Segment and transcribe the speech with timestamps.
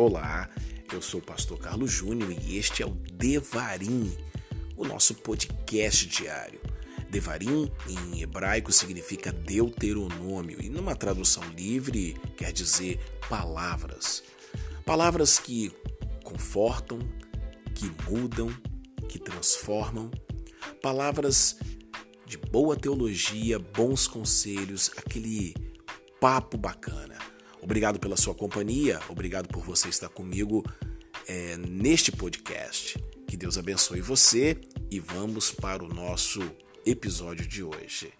[0.00, 0.48] Olá,
[0.90, 4.10] eu sou o pastor Carlos Júnior e este é o Devarim,
[4.74, 6.58] o nosso podcast diário.
[7.10, 14.22] Devarim em hebraico significa Deuteronômio e numa tradução livre quer dizer palavras.
[14.86, 15.70] Palavras que
[16.24, 16.98] confortam,
[17.74, 18.48] que mudam,
[19.06, 20.10] que transformam.
[20.80, 21.58] Palavras
[22.24, 25.54] de boa teologia, bons conselhos, aquele
[26.18, 27.09] papo bacana.
[27.70, 30.64] Obrigado pela sua companhia, obrigado por você estar comigo
[31.28, 32.98] é, neste podcast.
[33.28, 36.40] Que Deus abençoe você e vamos para o nosso
[36.84, 38.12] episódio de hoje.